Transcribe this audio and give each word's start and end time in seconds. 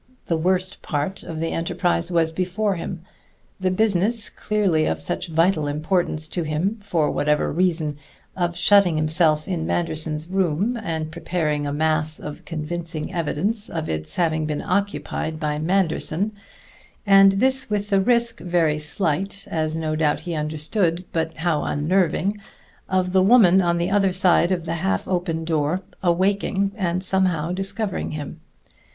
The 0.25 0.35
worst 0.35 0.81
part 0.81 1.21
of 1.21 1.39
the 1.39 1.51
enterprise 1.51 2.11
was 2.11 2.31
before 2.31 2.73
him, 2.73 3.03
the 3.59 3.69
business 3.69 4.29
clearly 4.29 4.87
of 4.87 4.99
such 4.99 5.27
vital 5.27 5.67
importance 5.67 6.27
to 6.29 6.41
him, 6.41 6.79
for 6.83 7.11
whatever 7.11 7.51
reason 7.51 7.97
of 8.35 8.57
shutting 8.57 8.95
himself 8.95 9.47
in 9.47 9.67
Manderson's 9.67 10.27
room 10.27 10.75
and 10.75 11.11
preparing 11.11 11.67
a 11.67 11.71
mass 11.71 12.19
of 12.19 12.45
convincing 12.45 13.13
evidence 13.13 13.69
of 13.69 13.87
its 13.89 14.15
having 14.15 14.47
been 14.47 14.63
occupied 14.63 15.39
by 15.39 15.59
Manderson; 15.59 16.31
and 17.05 17.33
this 17.33 17.69
with 17.69 17.89
the 17.91 18.01
risk 18.01 18.39
very 18.39 18.79
slight, 18.79 19.47
as 19.51 19.75
no 19.75 19.95
doubt 19.95 20.21
he 20.21 20.33
understood, 20.33 21.05
but 21.11 21.37
how 21.37 21.61
unnerving! 21.61 22.39
of 22.89 23.11
the 23.11 23.21
woman 23.21 23.61
on 23.61 23.77
the 23.77 23.91
other 23.91 24.13
side 24.13 24.51
of 24.51 24.65
the 24.65 24.77
half 24.81 25.07
open 25.07 25.45
door 25.45 25.83
awaking 26.01 26.71
and 26.75 27.03
somehow 27.03 27.51
discovering 27.51 28.13
him. 28.13 28.39